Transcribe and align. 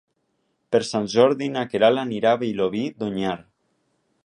Per 0.75 0.79
Sant 0.91 1.05
Jordi 1.15 1.51
na 1.57 1.65
Queralt 1.75 2.03
anirà 2.05 2.33
a 2.37 2.41
Vilobí 2.47 2.83
d'Onyar. 3.03 3.37